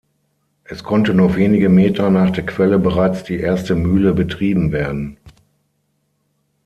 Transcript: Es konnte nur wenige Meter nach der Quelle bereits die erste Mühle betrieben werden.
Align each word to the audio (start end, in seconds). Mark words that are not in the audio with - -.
Es 0.63 0.83
konnte 0.83 1.13
nur 1.13 1.35
wenige 1.35 1.69
Meter 1.69 2.09
nach 2.09 2.31
der 2.31 2.43
Quelle 2.43 2.79
bereits 2.79 3.23
die 3.23 3.37
erste 3.39 3.75
Mühle 3.75 4.15
betrieben 4.15 4.71
werden. 4.71 5.17